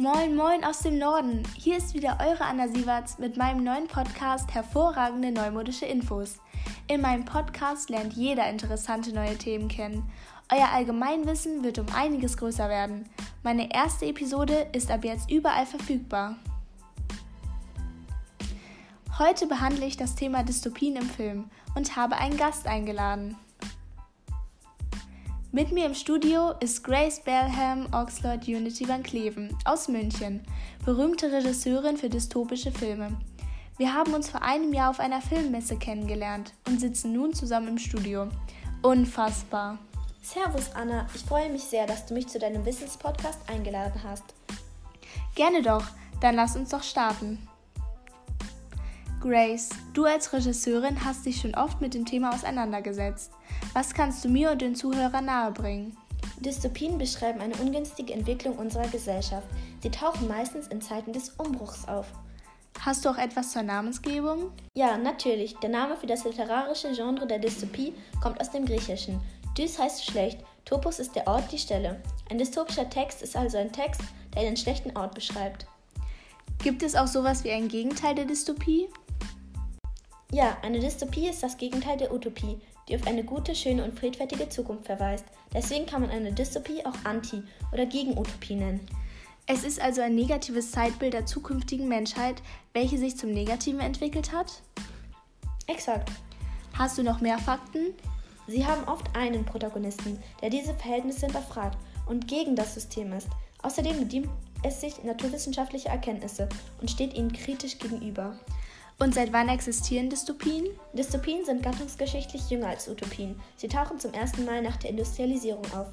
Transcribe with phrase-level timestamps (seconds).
[0.00, 1.42] Moin, moin aus dem Norden.
[1.56, 6.36] Hier ist wieder eure Anna Sieverts mit meinem neuen Podcast Hervorragende neumodische Infos.
[6.86, 10.08] In meinem Podcast lernt jeder interessante neue Themen kennen.
[10.52, 13.08] Euer Allgemeinwissen wird um einiges größer werden.
[13.42, 16.36] Meine erste Episode ist ab jetzt überall verfügbar.
[19.18, 23.36] Heute behandle ich das Thema Dystopien im Film und habe einen Gast eingeladen.
[25.50, 30.42] Mit mir im Studio ist Grace Belham Oxlord Unity Van Kleven aus München,
[30.84, 33.16] berühmte Regisseurin für dystopische Filme.
[33.78, 37.78] Wir haben uns vor einem Jahr auf einer Filmmesse kennengelernt und sitzen nun zusammen im
[37.78, 38.28] Studio.
[38.82, 39.78] Unfassbar.
[40.20, 44.24] Servus Anna, ich freue mich sehr, dass du mich zu deinem Wissenspodcast eingeladen hast.
[45.34, 45.84] Gerne doch,
[46.20, 47.38] dann lass uns doch starten.
[49.20, 53.32] Grace, du als Regisseurin hast dich schon oft mit dem Thema auseinandergesetzt.
[53.72, 55.96] Was kannst du mir und den Zuhörern nahebringen?
[56.38, 59.48] Dystopien beschreiben eine ungünstige Entwicklung unserer Gesellschaft.
[59.82, 62.06] Sie tauchen meistens in Zeiten des Umbruchs auf.
[62.78, 64.52] Hast du auch etwas zur Namensgebung?
[64.74, 65.56] Ja, natürlich.
[65.56, 69.20] Der Name für das literarische Genre der Dystopie kommt aus dem Griechischen.
[69.58, 72.00] Dys heißt schlecht, Topos ist der Ort, die Stelle.
[72.30, 74.00] Ein dystopischer Text ist also ein Text,
[74.32, 75.66] der einen schlechten Ort beschreibt.
[76.62, 78.88] Gibt es auch sowas wie ein Gegenteil der Dystopie?
[80.30, 84.50] Ja, eine Dystopie ist das Gegenteil der Utopie, die auf eine gute, schöne und friedfertige
[84.50, 85.24] Zukunft verweist.
[85.54, 88.86] Deswegen kann man eine Dystopie auch Anti- oder Gegen-Utopie nennen.
[89.46, 92.42] Es ist also ein negatives Zeitbild der zukünftigen Menschheit,
[92.74, 94.60] welche sich zum Negativen entwickelt hat?
[95.66, 96.10] Exakt.
[96.74, 97.94] Hast du noch mehr Fakten?
[98.46, 103.28] Sie haben oft einen Protagonisten, der diese Verhältnisse hinterfragt und gegen das System ist.
[103.62, 104.28] Außerdem bedient
[104.62, 106.50] es sich naturwissenschaftlicher Erkenntnisse
[106.82, 108.38] und steht ihnen kritisch gegenüber.
[109.00, 110.66] Und seit wann existieren Dystopien?
[110.92, 113.40] Dystopien sind gattungsgeschichtlich jünger als Utopien.
[113.56, 115.86] Sie tauchen zum ersten Mal nach der Industrialisierung auf.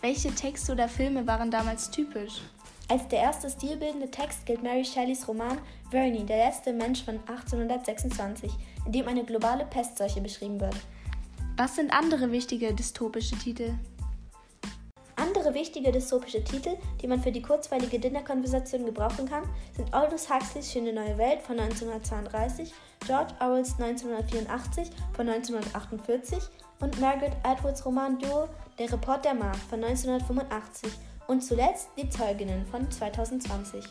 [0.00, 2.40] Welche Texte oder Filme waren damals typisch?
[2.88, 5.58] Als der erste stilbildende Text gilt Mary Shelleys Roman
[5.90, 8.50] Verney, der letzte Mensch von 1826,
[8.86, 10.76] in dem eine globale Pestseuche beschrieben wird.
[11.56, 13.74] Was sind andere wichtige dystopische Titel?
[15.42, 19.42] Andere wichtige dystopische Titel, die man für die kurzweilige Dinnerkonversation gebrauchen kann,
[19.76, 22.72] sind Aldous Huxleys Schöne neue Welt von 1932,
[23.04, 26.38] George Orwells 1984 von 1948
[26.78, 28.48] und Margaret Atwoods Roman Duo
[28.78, 30.92] Der Report der Mars von 1985
[31.26, 33.84] und zuletzt Die Zeuginnen von 2020.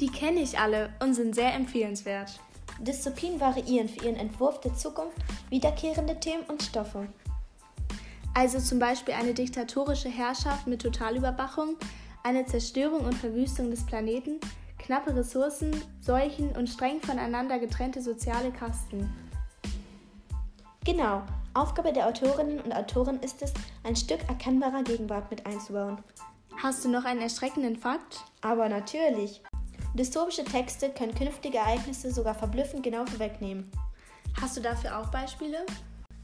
[0.00, 2.40] Die kenne ich alle und sind sehr empfehlenswert.
[2.80, 5.18] Dystopien variieren für ihren Entwurf der Zukunft
[5.50, 7.06] wiederkehrende Themen und Stoffe.
[8.34, 11.76] Also zum Beispiel eine diktatorische Herrschaft mit Totalüberwachung,
[12.24, 14.40] eine Zerstörung und Verwüstung des Planeten,
[14.78, 19.08] knappe Ressourcen, Seuchen und streng voneinander getrennte soziale Kasten.
[20.84, 21.22] Genau,
[21.54, 25.98] Aufgabe der Autorinnen und Autoren ist es, ein Stück erkennbarer Gegenwart mit einzubauen.
[26.60, 28.24] Hast du noch einen erschreckenden Fakt?
[28.42, 29.40] Aber natürlich.
[29.94, 33.70] Dystopische Texte können künftige Ereignisse sogar verblüffend genau vorwegnehmen.
[34.40, 35.64] Hast du dafür auch Beispiele?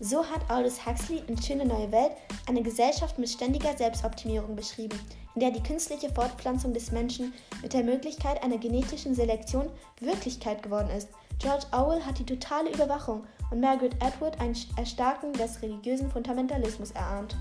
[0.02, 2.12] So hat Aldous Huxley in Schöne neue Welt
[2.48, 4.98] eine Gesellschaft mit ständiger Selbstoptimierung beschrieben,
[5.34, 9.68] in der die künstliche Fortpflanzung des Menschen mit der Möglichkeit einer genetischen Selektion
[10.00, 11.10] Wirklichkeit geworden ist.
[11.38, 17.36] George Orwell hat die totale Überwachung und Margaret Atwood ein Erstarken des religiösen Fundamentalismus erahnt.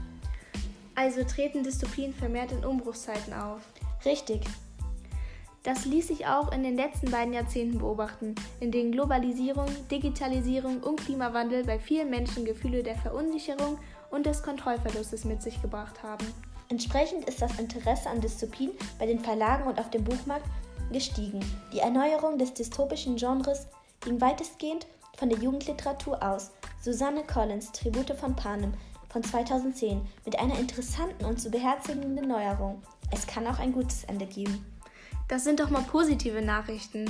[0.95, 3.61] Also treten Dystopien vermehrt in Umbruchszeiten auf.
[4.03, 4.41] Richtig.
[5.63, 11.01] Das ließ sich auch in den letzten beiden Jahrzehnten beobachten, in denen Globalisierung, Digitalisierung und
[11.01, 13.77] Klimawandel bei vielen Menschen Gefühle der Verunsicherung
[14.09, 16.25] und des Kontrollverlustes mit sich gebracht haben.
[16.69, 20.45] Entsprechend ist das Interesse an Dystopien bei den Verlagen und auf dem Buchmarkt
[20.91, 21.39] gestiegen.
[21.73, 23.67] Die Erneuerung des dystopischen Genres
[24.01, 24.87] ging weitestgehend
[25.17, 26.51] von der Jugendliteratur aus.
[26.81, 28.73] Susanne Collins, Tribute von Panem
[29.09, 32.81] von 2010, mit einer interessanten und zu beherzigenden Neuerung.
[33.11, 34.65] Es kann auch ein gutes Ende geben.
[35.29, 37.05] Das sind doch mal positive Nachrichten.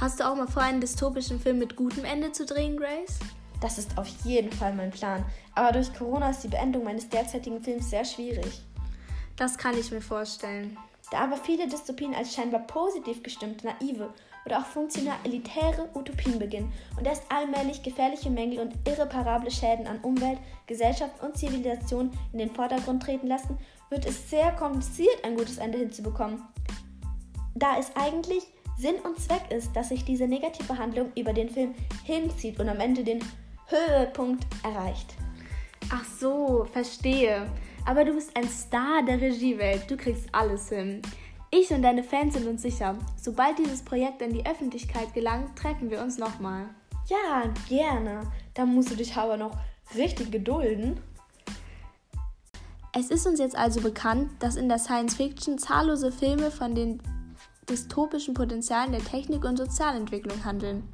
[0.00, 3.18] Hast du auch mal vor, einen dystopischen Film mit gutem Ende zu drehen, Grace?
[3.60, 5.22] Das ist auf jeden Fall mein Plan.
[5.54, 8.62] Aber durch Corona ist die Beendung meines derzeitigen Films sehr schwierig.
[9.36, 10.78] Das kann ich mir vorstellen.
[11.10, 14.14] Da aber viele Dystopien als scheinbar positiv gestimmte, naive
[14.46, 20.00] oder auch funktional elitäre Utopien beginnen und erst allmählich gefährliche Mängel und irreparable Schäden an
[20.00, 23.58] Umwelt, Gesellschaft und Zivilisation in den Vordergrund treten lassen,
[23.90, 26.42] wird es sehr kompliziert, ein gutes Ende hinzubekommen
[27.62, 28.44] da es eigentlich
[28.76, 32.80] Sinn und Zweck ist, dass sich diese negative Handlung über den Film hinzieht und am
[32.80, 33.20] Ende den
[33.68, 35.14] Höhepunkt erreicht.
[35.90, 37.46] Ach so, verstehe.
[37.86, 39.88] Aber du bist ein Star der Regiewelt.
[39.88, 41.02] Du kriegst alles hin.
[41.52, 45.90] Ich und deine Fans sind uns sicher, sobald dieses Projekt in die Öffentlichkeit gelangt, treffen
[45.90, 46.64] wir uns nochmal.
[47.08, 48.22] Ja, gerne.
[48.54, 49.56] Da musst du dich aber noch
[49.94, 50.98] richtig gedulden.
[52.94, 57.00] Es ist uns jetzt also bekannt, dass in der Science Fiction zahllose Filme von den
[57.68, 60.88] dystopischen Potenzialen der Technik und Sozialentwicklung handeln.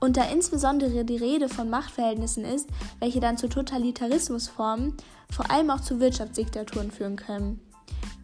[0.00, 2.68] Und da insbesondere die Rede von Machtverhältnissen ist,
[3.00, 4.94] welche dann zu Totalitarismusformen,
[5.30, 7.60] vor allem auch zu Wirtschaftsdiktaturen führen können.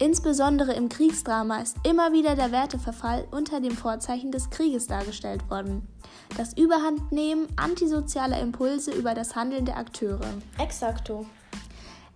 [0.00, 5.88] Insbesondere im Kriegsdrama ist immer wieder der Werteverfall unter dem Vorzeichen des Krieges dargestellt worden.
[6.36, 10.34] Das Überhandnehmen antisozialer Impulse über das Handeln der Akteure.
[10.58, 11.26] Exakto.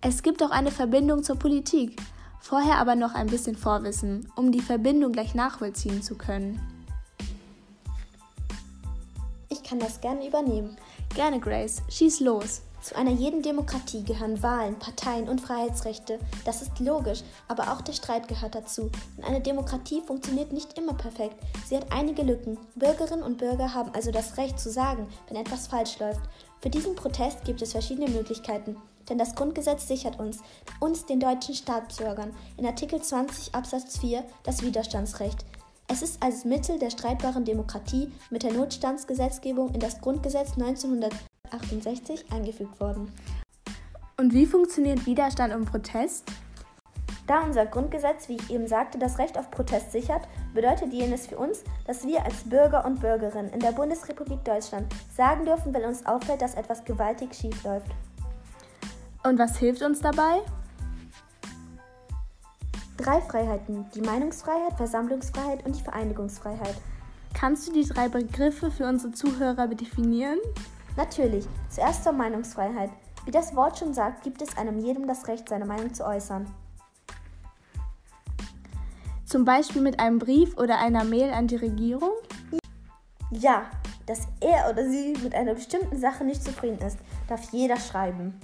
[0.00, 2.00] Es gibt auch eine Verbindung zur Politik,
[2.42, 6.60] vorher aber noch ein bisschen Vorwissen, um die Verbindung gleich nachvollziehen zu können.
[9.48, 10.76] Ich kann das gerne übernehmen.
[11.14, 11.82] Gerne, Grace.
[11.88, 12.62] Schieß los.
[12.82, 16.18] Zu einer jeden Demokratie gehören Wahlen, Parteien und Freiheitsrechte.
[16.44, 18.90] Das ist logisch, aber auch der Streit gehört dazu.
[19.16, 21.36] Denn eine Demokratie funktioniert nicht immer perfekt.
[21.64, 22.58] Sie hat einige Lücken.
[22.74, 26.22] Bürgerinnen und Bürger haben also das Recht zu sagen, wenn etwas falsch läuft.
[26.60, 28.76] Für diesen Protest gibt es verschiedene Möglichkeiten.
[29.08, 30.38] Denn das Grundgesetz sichert uns,
[30.80, 35.44] uns den deutschen Staatsbürgern, in Artikel 20 Absatz 4 das Widerstandsrecht.
[35.88, 41.12] Es ist als Mittel der streitbaren Demokratie mit der Notstandsgesetzgebung in das Grundgesetz 1900
[41.52, 43.12] 1968 eingefügt worden.
[44.18, 46.24] Und wie funktioniert Widerstand und Protest?
[47.26, 51.38] Da unser Grundgesetz, wie ich eben sagte, das Recht auf Protest sichert, bedeutet jenes für
[51.38, 56.04] uns, dass wir als Bürger und Bürgerinnen in der Bundesrepublik Deutschland sagen dürfen, wenn uns
[56.04, 57.92] auffällt, dass etwas gewaltig schief läuft.
[59.24, 60.40] Und was hilft uns dabei?
[62.96, 66.76] Drei Freiheiten, die Meinungsfreiheit, Versammlungsfreiheit und die Vereinigungsfreiheit.
[67.34, 70.38] Kannst du die drei Begriffe für unsere Zuhörer definieren?
[70.96, 72.90] Natürlich, zuerst zur Meinungsfreiheit.
[73.24, 76.46] Wie das Wort schon sagt, gibt es einem jedem das Recht, seine Meinung zu äußern.
[79.24, 82.12] Zum Beispiel mit einem Brief oder einer Mail an die Regierung?
[83.30, 83.70] Ja,
[84.06, 86.98] dass er oder sie mit einer bestimmten Sache nicht zufrieden ist,
[87.28, 88.38] darf jeder schreiben.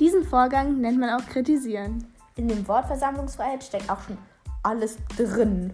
[0.00, 2.04] Diesen Vorgang nennt man auch kritisieren.
[2.36, 4.18] In dem Wort Versammlungsfreiheit steckt auch schon
[4.64, 5.72] alles drin.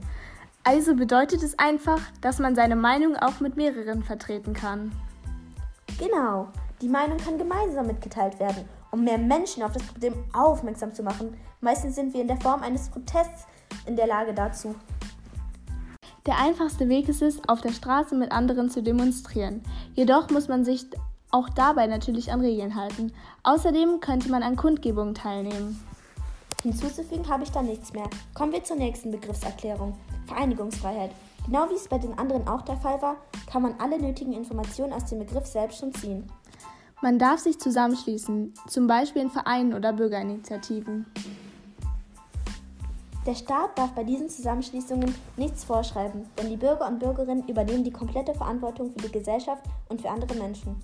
[0.63, 4.93] Also bedeutet es einfach, dass man seine Meinung auch mit mehreren vertreten kann.
[5.99, 6.49] Genau,
[6.83, 11.35] die Meinung kann gemeinsam mitgeteilt werden, um mehr Menschen auf das Problem aufmerksam zu machen.
[11.63, 13.47] Meistens sind wir in der Form eines Protests
[13.87, 14.75] in der Lage dazu.
[16.27, 19.63] Der einfachste Weg ist es, auf der Straße mit anderen zu demonstrieren.
[19.95, 20.87] Jedoch muss man sich
[21.31, 23.13] auch dabei natürlich an Regeln halten.
[23.43, 25.81] Außerdem könnte man an Kundgebungen teilnehmen.
[26.63, 28.09] Hinzuzufügen habe ich da nichts mehr.
[28.35, 29.97] Kommen wir zur nächsten Begriffserklärung.
[30.27, 31.11] Vereinigungsfreiheit.
[31.47, 33.17] Genau wie es bei den anderen auch der Fall war,
[33.51, 36.31] kann man alle nötigen Informationen aus dem Begriff selbst schon ziehen.
[37.03, 41.07] Man darf sich zusammenschließen, zum Beispiel in Vereinen oder Bürgerinitiativen.
[43.27, 47.91] Der Staat darf bei diesen Zusammenschließungen nichts vorschreiben, denn die Bürger und Bürgerinnen übernehmen die
[47.91, 50.77] komplette Verantwortung für die Gesellschaft und für andere Menschen.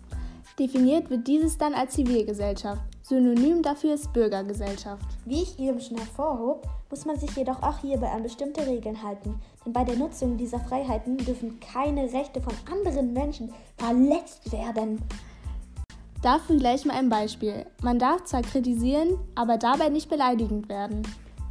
[0.59, 2.81] Definiert wird dieses dann als Zivilgesellschaft.
[3.03, 5.05] Synonym dafür ist Bürgergesellschaft.
[5.27, 9.39] Wie ich eben schon hervorhob, muss man sich jedoch auch hierbei an bestimmte Regeln halten,
[9.65, 15.03] denn bei der Nutzung dieser Freiheiten dürfen keine Rechte von anderen Menschen verletzt werden.
[16.23, 17.67] Dafür gleich mal ein Beispiel.
[17.83, 21.03] Man darf zwar kritisieren, aber dabei nicht beleidigend werden.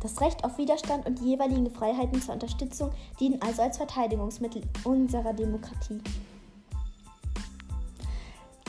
[0.01, 5.33] Das Recht auf Widerstand und die jeweiligen Freiheiten zur Unterstützung dienen also als Verteidigungsmittel unserer
[5.33, 6.01] Demokratie.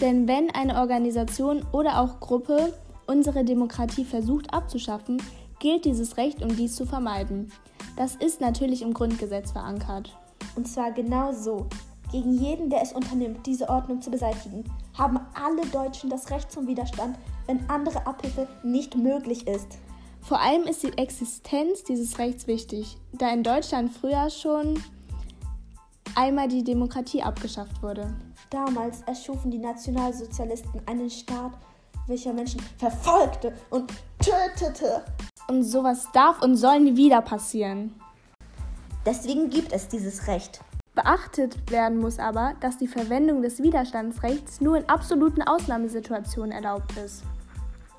[0.00, 2.74] Denn wenn eine Organisation oder auch Gruppe
[3.06, 5.22] unsere Demokratie versucht abzuschaffen,
[5.58, 7.50] gilt dieses Recht, um dies zu vermeiden.
[7.96, 10.16] Das ist natürlich im Grundgesetz verankert.
[10.54, 11.66] Und zwar genau so.
[12.12, 14.64] Gegen jeden, der es unternimmt, diese Ordnung zu beseitigen,
[14.96, 19.78] haben alle Deutschen das Recht zum Widerstand, wenn andere Abhilfe nicht möglich ist.
[20.20, 24.82] Vor allem ist die Existenz dieses Rechts wichtig, da in Deutschland früher schon
[26.14, 28.14] einmal die Demokratie abgeschafft wurde.
[28.50, 31.52] Damals erschufen die Nationalsozialisten einen Staat,
[32.06, 35.04] welcher Menschen verfolgte und tötete.
[35.48, 37.94] Und sowas darf und soll nie wieder passieren.
[39.04, 40.60] Deswegen gibt es dieses Recht.
[40.94, 47.22] Beachtet werden muss aber, dass die Verwendung des Widerstandsrechts nur in absoluten Ausnahmesituationen erlaubt ist.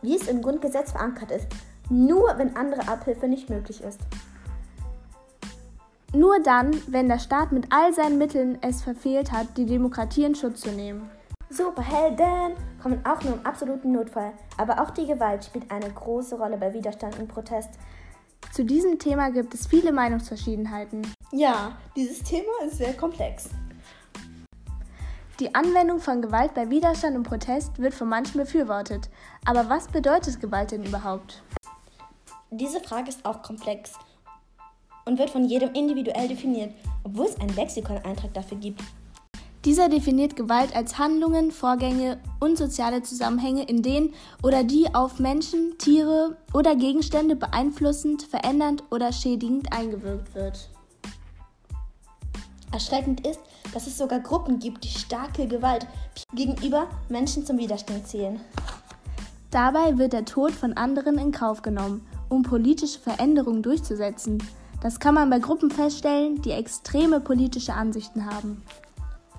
[0.02, 1.48] Wie es im Grundgesetz verankert ist,
[1.90, 4.00] nur wenn andere Abhilfe nicht möglich ist.
[6.18, 10.34] Nur dann, wenn der Staat mit all seinen Mitteln es verfehlt hat, die Demokratie in
[10.34, 11.12] Schutz zu nehmen.
[11.52, 16.58] Superhelden kommen auch nur im absoluten Notfall, aber auch die Gewalt spielt eine große Rolle
[16.58, 17.70] bei Widerstand und Protest.
[18.52, 21.06] Zu diesem Thema gibt es viele Meinungsverschiedenheiten.
[21.32, 23.50] Ja, dieses Thema ist sehr komplex.
[25.40, 29.08] Die Anwendung von Gewalt bei Widerstand und Protest wird von manchen befürwortet.
[29.46, 31.44] Aber was bedeutet Gewalt denn überhaupt?
[32.50, 33.94] Diese Frage ist auch komplex
[35.08, 36.74] und wird von jedem individuell definiert,
[37.04, 38.82] obwohl es einen Lexikon-Eintrag dafür gibt.
[39.66, 45.78] Dieser definiert Gewalt als Handlungen, Vorgänge und soziale Zusammenhänge, in denen oder die auf Menschen,
[45.78, 50.70] Tiere oder Gegenstände beeinflussend, verändernd oder schädigend eingewirkt wird.
[52.72, 53.40] Erschreckend ist,
[53.74, 55.88] dass es sogar Gruppen gibt, die starke Gewalt
[56.34, 58.40] gegenüber Menschen zum Widerstand zählen.
[59.52, 64.44] Dabei wird der Tod von anderen in Kauf genommen, um politische Veränderungen durchzusetzen.
[64.82, 68.62] Das kann man bei Gruppen feststellen, die extreme politische Ansichten haben.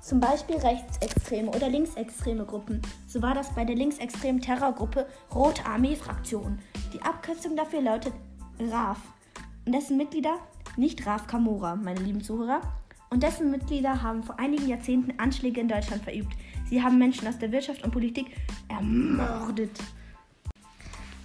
[0.00, 2.82] Zum Beispiel rechtsextreme oder linksextreme Gruppen.
[3.06, 6.58] So war das bei der linksextremen Terrorgruppe Rote Armee Fraktion.
[6.92, 8.14] Die Abkürzung dafür lautet
[8.58, 8.98] RAF.
[9.64, 10.38] Und dessen Mitglieder,
[10.76, 12.60] nicht RAF Camora, meine lieben Zuhörer,
[13.10, 16.32] und dessen Mitglieder haben vor einigen Jahrzehnten Anschläge in Deutschland verübt.
[16.68, 18.36] Sie haben Menschen aus der Wirtschaft und Politik
[18.68, 19.78] ermordet.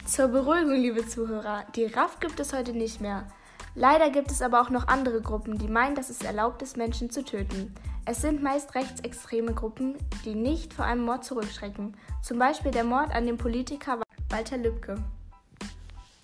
[0.06, 3.28] Zur Beruhigung, liebe Zuhörer, die RAF gibt es heute nicht mehr.
[3.76, 7.10] Leider gibt es aber auch noch andere Gruppen, die meinen, dass es erlaubt ist, Menschen
[7.10, 7.74] zu töten.
[8.06, 11.98] Es sind meist rechtsextreme Gruppen, die nicht vor einem Mord zurückschrecken.
[12.22, 14.98] Zum Beispiel der Mord an dem Politiker Walter Lübcke.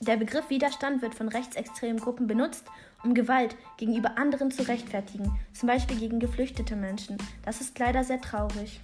[0.01, 2.65] Der Begriff Widerstand wird von rechtsextremen Gruppen benutzt,
[3.03, 7.17] um Gewalt gegenüber anderen zu rechtfertigen, zum Beispiel gegen geflüchtete Menschen.
[7.43, 8.79] Das ist leider sehr traurig.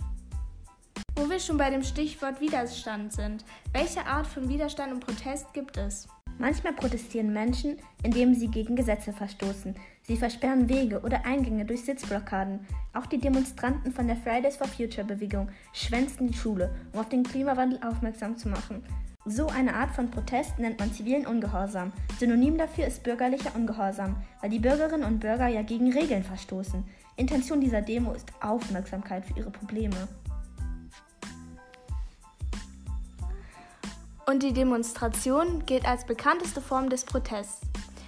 [1.15, 5.77] Wo wir schon bei dem Stichwort Widerstand sind, welche Art von Widerstand und Protest gibt
[5.77, 6.07] es?
[6.37, 9.75] Manchmal protestieren Menschen, indem sie gegen Gesetze verstoßen.
[10.03, 12.59] Sie versperren Wege oder Eingänge durch Sitzblockaden.
[12.93, 17.23] Auch die Demonstranten von der Fridays for Future Bewegung schwänzen die Schule, um auf den
[17.23, 18.83] Klimawandel aufmerksam zu machen.
[19.27, 21.91] So eine Art von Protest nennt man zivilen Ungehorsam.
[22.19, 26.83] Synonym dafür ist bürgerlicher Ungehorsam, weil die Bürgerinnen und Bürger ja gegen Regeln verstoßen.
[27.15, 30.07] Intention dieser Demo ist Aufmerksamkeit für ihre Probleme.
[34.27, 37.61] Und die Demonstration gilt als bekannteste Form des Protests.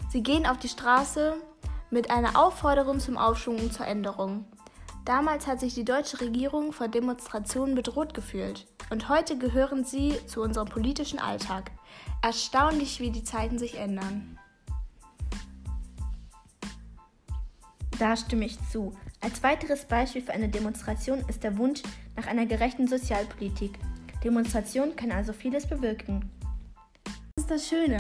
[0.10, 1.36] Sie gehen auf die Straße
[1.92, 4.46] mit einer Aufforderung zum Aufschwung und zur Änderung.
[5.06, 10.42] Damals hat sich die deutsche Regierung vor Demonstrationen bedroht gefühlt und heute gehören sie zu
[10.42, 11.72] unserem politischen Alltag.
[12.22, 14.38] Erstaunlich, wie die Zeiten sich ändern.
[18.00, 18.94] Da stimme ich zu.
[19.22, 21.84] Als weiteres Beispiel für eine Demonstration ist der Wunsch
[22.16, 23.80] nach einer gerechten Sozialpolitik.
[24.24, 26.30] Demonstration kann also vieles bewirken.
[27.36, 28.00] Das ist das Schöne.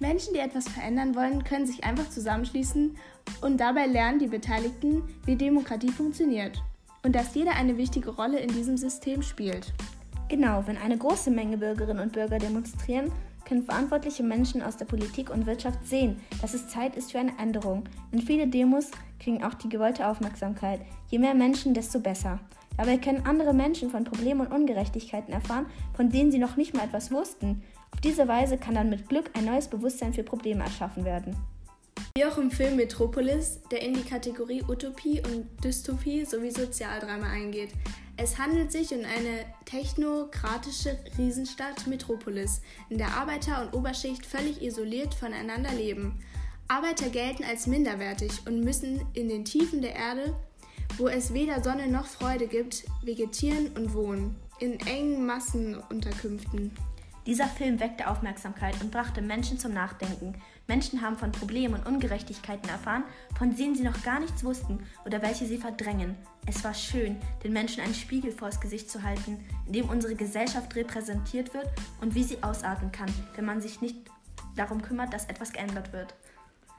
[0.00, 2.96] Menschen, die etwas verändern wollen, können sich einfach zusammenschließen
[3.40, 6.62] und dabei lernen die Beteiligten, wie Demokratie funktioniert
[7.04, 9.72] und dass jeder eine wichtige Rolle in diesem System spielt.
[10.28, 13.12] Genau, wenn eine große Menge Bürgerinnen und Bürger demonstrieren,
[13.44, 17.38] können verantwortliche Menschen aus der Politik und Wirtschaft sehen, dass es Zeit ist für eine
[17.38, 17.84] Änderung.
[18.10, 20.80] Denn viele Demos kriegen auch die gewollte Aufmerksamkeit.
[21.08, 22.40] Je mehr Menschen, desto besser.
[22.76, 26.84] Dabei können andere Menschen von Problemen und Ungerechtigkeiten erfahren, von denen sie noch nicht mal
[26.84, 27.62] etwas wussten.
[27.92, 31.36] Auf diese Weise kann dann mit Glück ein neues Bewusstsein für Probleme erschaffen werden.
[32.16, 37.70] Wie auch im Film Metropolis, der in die Kategorie Utopie und Dystopie sowie Sozialdrama eingeht.
[38.16, 45.12] Es handelt sich um eine technokratische Riesenstadt Metropolis, in der Arbeiter und Oberschicht völlig isoliert
[45.12, 46.20] voneinander leben.
[46.68, 50.34] Arbeiter gelten als minderwertig und müssen in den Tiefen der Erde
[50.98, 56.72] wo es weder Sonne noch Freude gibt, vegetieren und wohnen, in engen Massenunterkünften.
[57.26, 60.34] Dieser Film weckte Aufmerksamkeit und brachte Menschen zum Nachdenken.
[60.68, 63.04] Menschen haben von Problemen und Ungerechtigkeiten erfahren,
[63.38, 66.16] von denen sie noch gar nichts wussten oder welche sie verdrängen.
[66.46, 70.76] Es war schön, den Menschen einen Spiegel vors Gesicht zu halten, in dem unsere Gesellschaft
[70.76, 71.68] repräsentiert wird
[72.02, 73.96] und wie sie ausarten kann, wenn man sich nicht
[74.54, 76.14] darum kümmert, dass etwas geändert wird.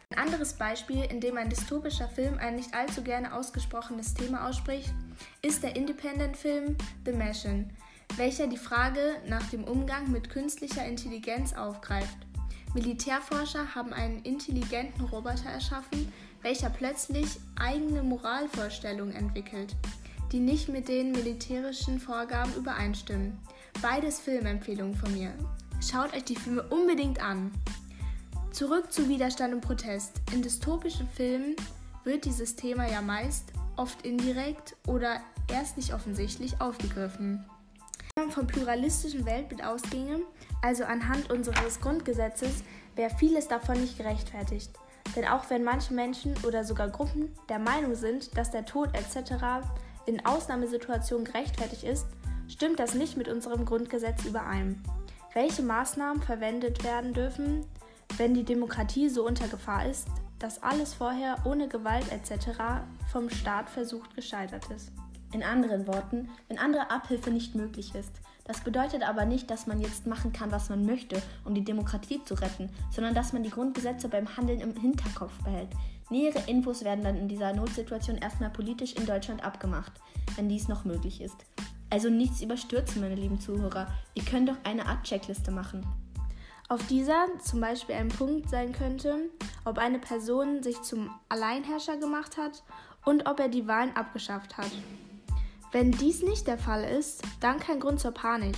[0.10, 4.94] Ein anderes Beispiel, in dem ein dystopischer Film ein nicht allzu gerne ausgesprochenes Thema ausspricht,
[5.42, 7.70] ist der Independent-Film The Machine,
[8.16, 12.18] welcher die Frage nach dem Umgang mit künstlicher Intelligenz aufgreift.
[12.76, 19.76] Militärforscher haben einen intelligenten Roboter erschaffen, welcher plötzlich eigene Moralvorstellungen entwickelt,
[20.32, 23.40] die nicht mit den militärischen Vorgaben übereinstimmen.
[23.82, 25.34] Beides Filmempfehlungen von mir.
[25.82, 27.52] Schaut euch die Filme unbedingt an.
[28.56, 30.22] Zurück zu Widerstand und Protest.
[30.32, 31.58] In dystopischen Filmen
[32.06, 35.20] wird dieses Thema ja meist oft indirekt oder
[35.52, 37.44] erst nicht offensichtlich aufgegriffen.
[38.16, 40.22] Wenn man vom pluralistischen Weltbild ausginge,
[40.62, 42.64] also anhand unseres Grundgesetzes,
[42.96, 44.72] wäre vieles davon nicht gerechtfertigt.
[45.18, 49.68] Denn auch wenn manche Menschen oder sogar Gruppen der Meinung sind, dass der Tod etc.
[50.06, 52.08] in Ausnahmesituationen gerechtfertigt ist,
[52.48, 54.82] stimmt das nicht mit unserem Grundgesetz überein.
[55.34, 57.66] Welche Maßnahmen verwendet werden dürfen,
[58.18, 60.08] wenn die Demokratie so unter Gefahr ist,
[60.40, 62.50] dass alles vorher ohne Gewalt etc.
[63.12, 64.92] vom Staat versucht gescheitert ist.
[65.34, 68.12] In anderen Worten, wenn andere Abhilfe nicht möglich ist.
[68.46, 72.24] Das bedeutet aber nicht, dass man jetzt machen kann, was man möchte, um die Demokratie
[72.24, 75.70] zu retten, sondern dass man die Grundgesetze beim Handeln im Hinterkopf behält.
[76.12, 79.94] Nähere Infos werden dann in dieser Notsituation erstmal politisch in Deutschland abgemacht,
[80.36, 81.38] wenn dies noch möglich ist.
[81.90, 83.88] Also nichts überstürzen, meine lieben Zuhörer.
[84.14, 85.84] Ihr könnt doch eine Art Checkliste machen.
[86.68, 89.30] Auf dieser zum Beispiel ein Punkt sein könnte,
[89.66, 92.64] ob eine Person sich zum Alleinherrscher gemacht hat
[93.06, 94.72] und ob er die Wahlen abgeschafft hat.
[95.72, 98.56] Wenn dies nicht der Fall ist, dann kein Grund zur Panik.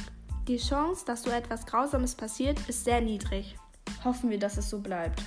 [0.47, 3.57] Die Chance, dass so etwas Grausames passiert, ist sehr niedrig.
[4.05, 5.21] Hoffen wir, dass es so bleibt.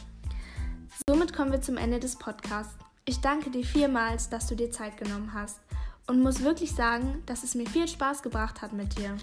[1.07, 2.79] Somit kommen wir zum Ende des Podcasts.
[3.05, 5.61] Ich danke dir vielmals, dass du dir Zeit genommen hast
[6.07, 9.17] und muss wirklich sagen, dass es mir viel Spaß gebracht hat mit dir.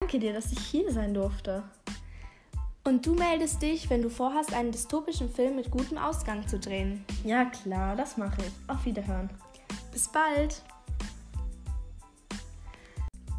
[0.00, 1.62] Danke dir, dass ich hier sein durfte.
[2.86, 7.04] Und du meldest dich, wenn du vorhast, einen dystopischen Film mit gutem Ausgang zu drehen.
[7.24, 8.52] Ja klar, das mache ich.
[8.68, 9.28] Auf Wiederhören.
[9.90, 10.62] Bis bald.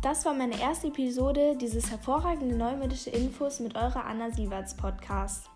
[0.02, 5.50] Das war meine erste Episode dieses hervorragende neumodische Infos mit eurer Anna Sieverts Podcast.